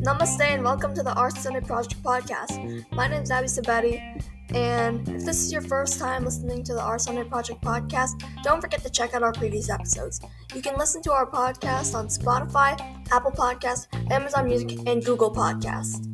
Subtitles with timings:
[0.00, 2.86] Namaste and welcome to the Our Sunday Project podcast.
[2.92, 4.22] My name is Abby Sabetti,
[4.54, 8.62] and if this is your first time listening to the Our Sunday Project podcast, don't
[8.62, 10.22] forget to check out our previous episodes.
[10.54, 12.80] You can listen to our podcast on Spotify,
[13.12, 16.06] Apple Podcast, Amazon Music, and Google Podcast.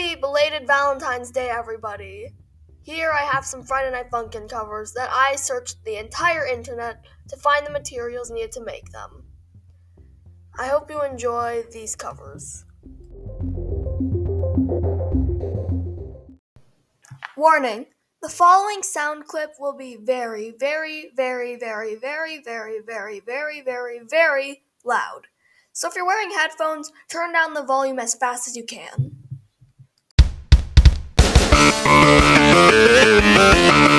[0.00, 2.28] Happy belated Valentine's Day, everybody!
[2.82, 7.36] Here I have some Friday Night Funkin' covers that I searched the entire internet to
[7.36, 9.24] find the materials needed to make them.
[10.58, 12.64] I hope you enjoy these covers.
[17.36, 17.84] Warning
[18.22, 24.00] the following sound clip will be very, very, very, very, very, very, very, very, very,
[24.08, 25.26] very loud.
[25.72, 29.19] So if you're wearing headphones, turn down the volume as fast as you can.
[31.82, 33.89] Thank you.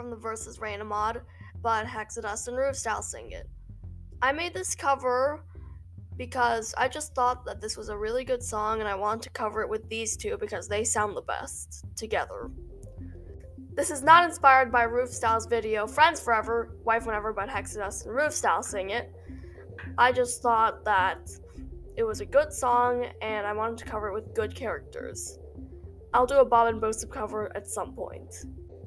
[0.00, 1.20] From the Versus Rayna mod,
[1.60, 3.46] but Hexadust and RuvStyle sing it.
[4.22, 5.44] I made this cover
[6.16, 9.30] because I just thought that this was a really good song and I wanted to
[9.30, 12.50] cover it with these two because they sound the best together.
[13.74, 18.64] This is not inspired by RuvStyle's video Friends Forever, Wife Whenever, but Hexadust and RuvStyle
[18.64, 19.12] sing it.
[19.98, 21.30] I just thought that
[21.98, 25.38] it was a good song and I wanted to cover it with good characters.
[26.14, 28.34] I'll do a Bob and Bosip cover at some point.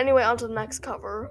[0.00, 1.30] Anyway, on to the next cover.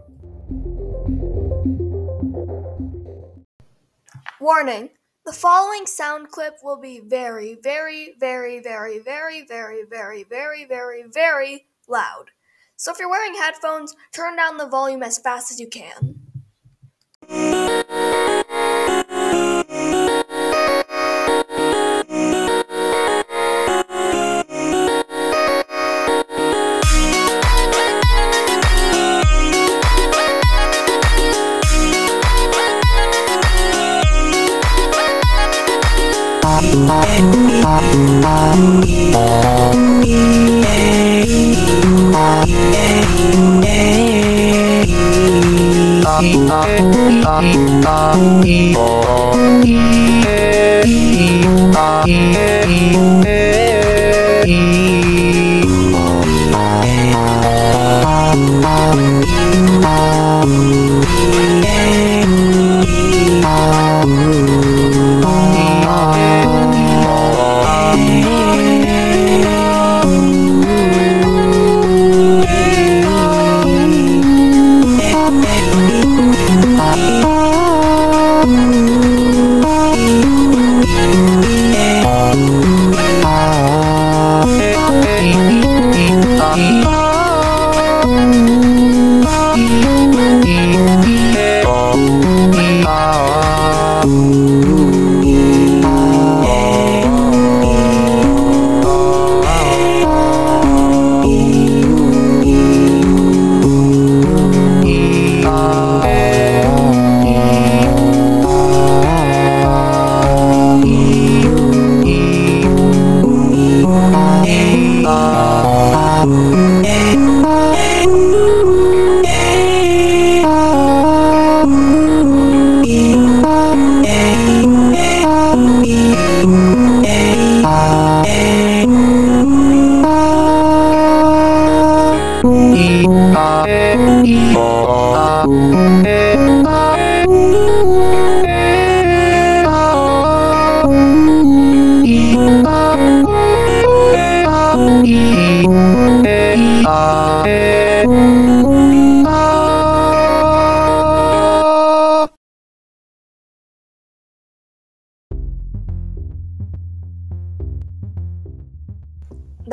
[4.40, 4.92] Warning!
[5.26, 11.04] The following sound clip will be very, very, very, very, very, very, very, very, very,
[11.12, 12.26] very loud.
[12.76, 16.20] So if you're wearing headphones, turn down the volume as fast as you can.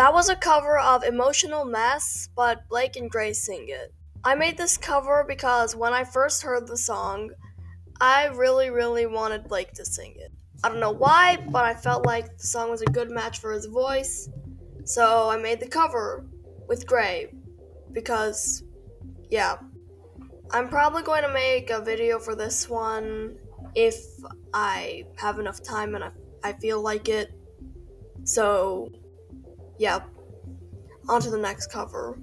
[0.07, 3.93] That was a cover of Emotional Mess, but Blake and Gray sing it.
[4.23, 7.33] I made this cover because when I first heard the song,
[8.01, 10.31] I really, really wanted Blake to sing it.
[10.63, 13.51] I don't know why, but I felt like the song was a good match for
[13.51, 14.29] his voice,
[14.85, 16.25] so I made the cover
[16.69, 17.33] with Gray
[17.91, 18.63] because,
[19.29, 19.57] yeah.
[20.53, 23.39] I'm probably going to make a video for this one
[23.75, 23.97] if
[24.55, 26.11] I have enough time and I,
[26.45, 27.33] I feel like it.
[28.23, 28.93] So,
[29.79, 30.01] yeah.
[31.09, 32.19] On to the next cover.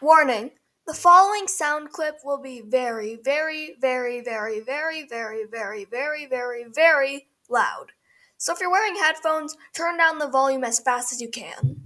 [0.00, 0.50] Warning.
[0.86, 6.64] The following sound clip will be very, very, very, very, very, very, very, very, very,
[6.74, 7.92] very loud.
[8.38, 11.77] So if you're wearing headphones, turn down the volume as fast as you can.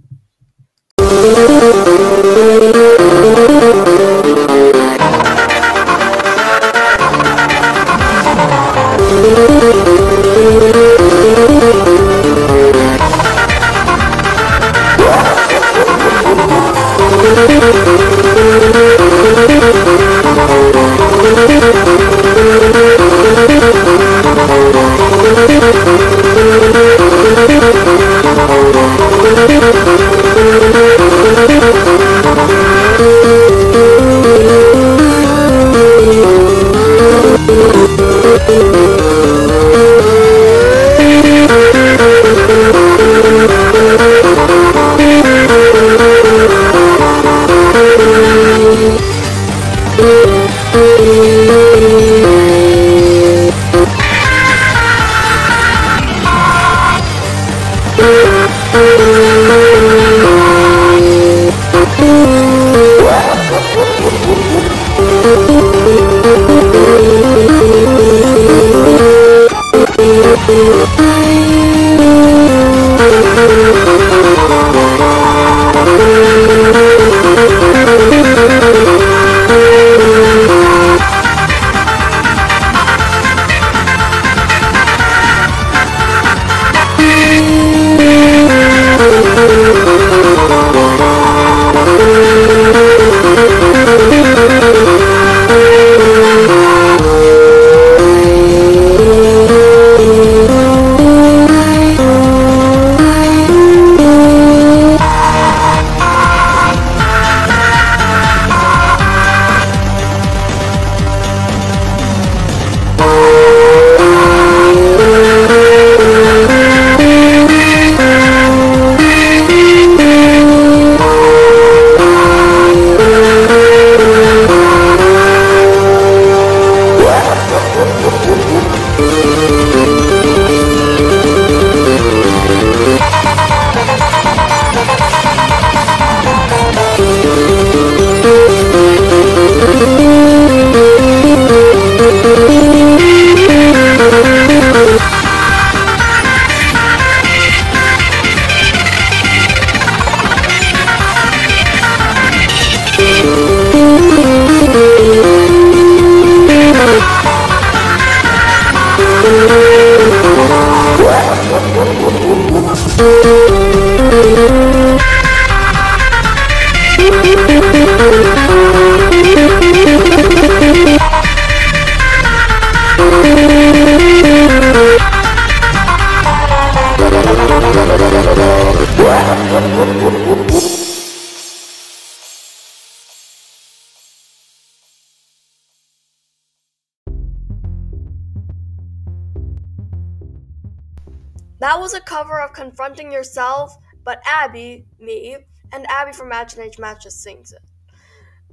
[191.63, 195.37] That was a cover of Confronting Yourself, but Abby, me,
[195.71, 197.61] and Abby from Maginage Matches sings it.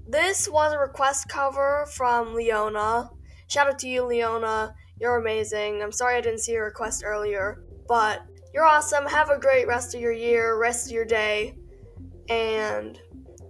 [0.07, 3.11] This was a request cover from Leona.
[3.49, 4.77] Shout out to you, Leona.
[5.01, 5.83] You're amazing.
[5.83, 8.23] I'm sorry I didn't see your request earlier, but
[8.55, 9.05] you're awesome.
[9.07, 11.59] Have a great rest of your year, rest of your day,
[12.29, 12.97] and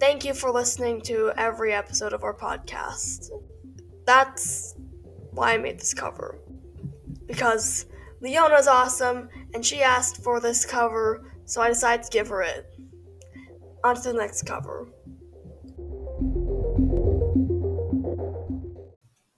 [0.01, 3.29] thank you for listening to every episode of our podcast.
[4.07, 4.75] That's
[5.33, 6.39] why I made this cover.
[7.27, 7.85] Because
[8.21, 12.67] Leona's awesome, and she asked for this cover, so I decided to give her it.
[13.83, 14.89] On to the next cover.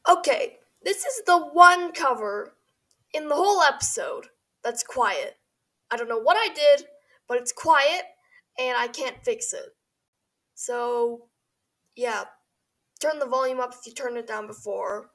[0.08, 2.56] Okay, this is the one cover
[3.14, 4.26] in the whole episode
[4.64, 5.36] that's quiet.
[5.90, 6.86] I don't know what I did,
[7.28, 8.02] but it's quiet
[8.58, 9.70] and I can't fix it.
[10.54, 11.28] So,
[11.94, 12.24] yeah,
[13.00, 15.10] turn the volume up if you turned it down before.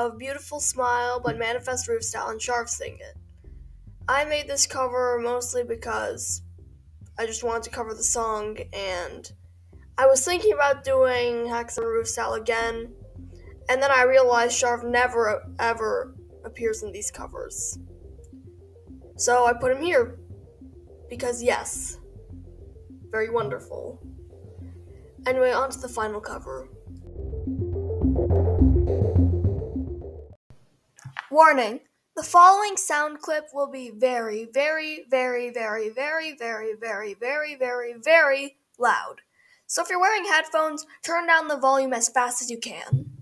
[0.00, 3.18] Of Beautiful Smile by Manifest RuvStyle and Sharv Sing It.
[4.08, 6.40] I made this cover mostly because
[7.18, 9.30] I just wanted to cover the song and
[9.98, 12.94] I was thinking about doing Hex and RuvStyle again,
[13.68, 16.14] and then I realized Sharv never ever
[16.46, 17.78] appears in these covers.
[19.18, 20.18] So I put him here.
[21.10, 21.98] Because yes,
[23.10, 24.00] very wonderful.
[25.26, 26.70] Anyway, on to the final cover.
[31.42, 31.80] Warning
[32.16, 37.94] the following sound clip will be very, very, very, very, very, very, very, very, very,
[37.94, 39.22] very loud.
[39.66, 43.19] So if you're wearing headphones, turn down the volume as fast as you can.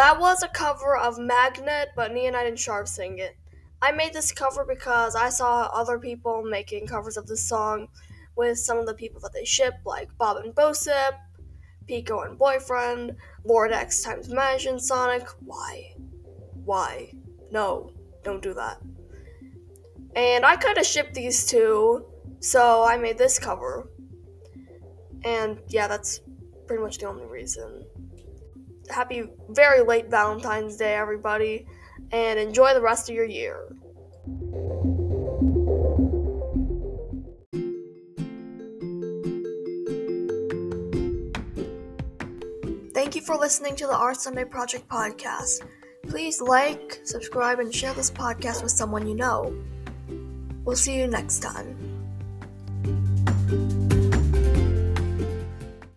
[0.00, 3.36] That was a cover of Magnet, but Neonight and Sharv sing it.
[3.82, 7.88] I made this cover because I saw other people making covers of this song
[8.34, 11.18] with some of the people that they ship, like Bob and Bosip,
[11.86, 15.28] Pico and Boyfriend, Lord X times Majin Sonic.
[15.44, 15.92] Why?
[16.64, 17.12] Why?
[17.50, 17.92] No,
[18.24, 18.78] don't do that.
[20.16, 22.06] And I kind of shipped these two,
[22.38, 23.90] so I made this cover.
[25.24, 26.20] And yeah, that's
[26.66, 27.84] pretty much the only reason
[28.90, 31.66] happy very late Valentine's Day, everybody,
[32.12, 33.68] and enjoy the rest of your year.
[42.92, 45.66] Thank you for listening to the Our Sunday Project podcast.
[46.08, 49.54] Please like, subscribe, and share this podcast with someone you know.
[50.64, 51.79] We'll see you next time.